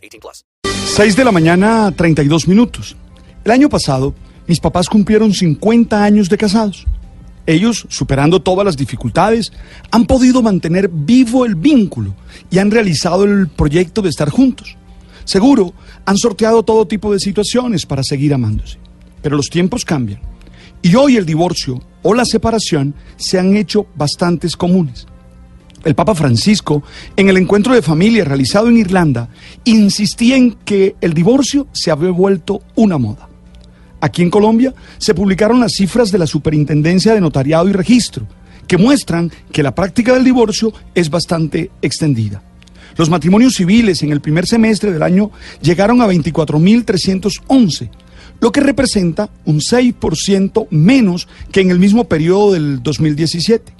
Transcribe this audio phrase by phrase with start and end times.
[0.00, 0.44] 18 plus.
[0.96, 2.96] 6 de la mañana, 32 minutos.
[3.44, 4.14] El año pasado,
[4.46, 6.86] mis papás cumplieron 50 años de casados.
[7.46, 9.52] Ellos, superando todas las dificultades,
[9.90, 12.14] han podido mantener vivo el vínculo
[12.50, 14.76] y han realizado el proyecto de estar juntos.
[15.24, 15.72] Seguro,
[16.04, 18.78] han sorteado todo tipo de situaciones para seguir amándose.
[19.22, 20.20] Pero los tiempos cambian.
[20.82, 25.06] Y hoy el divorcio o la separación se han hecho bastantes comunes.
[25.84, 26.82] El Papa Francisco,
[27.16, 29.28] en el encuentro de familia realizado en Irlanda,
[29.64, 33.28] insistía en que el divorcio se había vuelto una moda.
[34.00, 38.26] Aquí en Colombia se publicaron las cifras de la Superintendencia de Notariado y Registro,
[38.66, 42.42] que muestran que la práctica del divorcio es bastante extendida.
[42.96, 45.30] Los matrimonios civiles en el primer semestre del año
[45.62, 47.90] llegaron a 24.311
[48.40, 53.72] lo que representa un 6% menos que en el mismo periodo del 2017.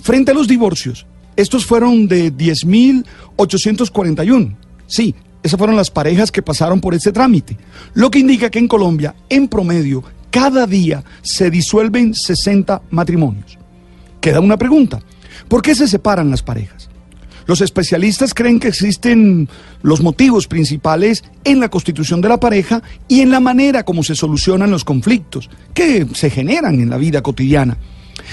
[0.00, 4.56] Frente a los divorcios, estos fueron de 10.841.
[4.86, 7.58] Sí, esas fueron las parejas que pasaron por este trámite,
[7.94, 13.58] lo que indica que en Colombia, en promedio, cada día se disuelven 60 matrimonios.
[14.20, 15.00] Queda una pregunta,
[15.48, 16.88] ¿por qué se separan las parejas?
[17.46, 19.48] Los especialistas creen que existen
[19.82, 24.14] los motivos principales en la constitución de la pareja y en la manera como se
[24.14, 27.78] solucionan los conflictos que se generan en la vida cotidiana.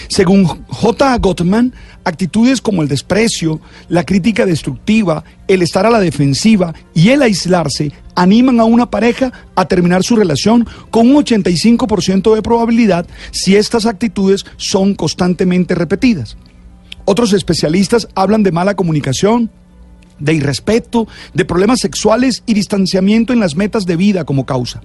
[0.08, 1.18] Según J.
[1.18, 1.73] Gottman,
[2.04, 7.92] actitudes como el desprecio, la crítica destructiva, el estar a la defensiva y el aislarse
[8.16, 13.86] animan a una pareja a terminar su relación con un 85% de probabilidad si estas
[13.86, 16.38] actitudes son constantemente repetidas.
[17.06, 19.50] Otros especialistas hablan de mala comunicación,
[20.20, 24.82] de irrespeto, de problemas sexuales y distanciamiento en las metas de vida como causa.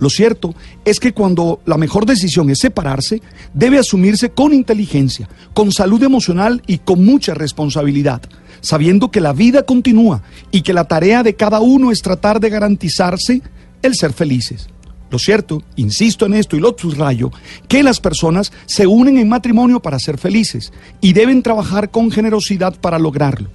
[0.00, 0.54] Lo cierto
[0.84, 3.20] es que cuando la mejor decisión es separarse,
[3.52, 8.22] debe asumirse con inteligencia, con salud emocional y con mucha responsabilidad,
[8.60, 12.50] sabiendo que la vida continúa y que la tarea de cada uno es tratar de
[12.50, 13.42] garantizarse
[13.82, 14.68] el ser felices.
[15.10, 17.30] Lo cierto, insisto en esto y lo subrayo,
[17.66, 22.78] que las personas se unen en matrimonio para ser felices y deben trabajar con generosidad
[22.78, 23.48] para lograrlo.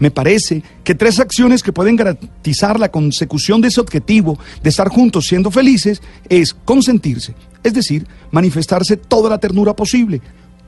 [0.00, 4.88] Me parece que tres acciones que pueden garantizar la consecución de ese objetivo de estar
[4.88, 10.20] juntos siendo felices es consentirse, es decir, manifestarse toda la ternura posible,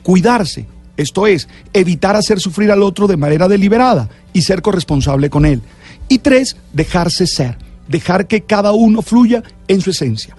[0.04, 0.66] cuidarse,
[0.96, 5.62] esto es, evitar hacer sufrir al otro de manera deliberada y ser corresponsable con él.
[6.08, 7.56] Y tres, dejarse ser
[7.88, 10.36] dejar que cada uno fluya en su esencia.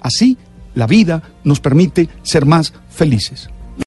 [0.00, 0.36] Así,
[0.74, 3.48] la vida nos permite ser más felices.